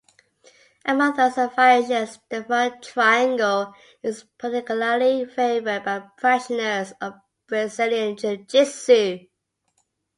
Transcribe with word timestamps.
Among 0.83 1.15
those 1.15 1.35
variations, 1.35 2.17
the 2.29 2.43
front 2.43 2.81
triangle 2.81 3.71
is 4.01 4.23
particularly 4.39 5.25
favored 5.25 5.85
by 5.85 5.99
practitioners 6.17 6.91
of 6.99 7.19
Brazilian 7.45 8.17
jiu-jitsu. 8.17 9.19